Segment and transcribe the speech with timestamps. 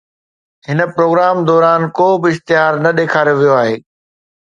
[0.67, 3.75] هن پروگرام دوران ڪو به اشتهار نه ڏيکاريو ويو آهي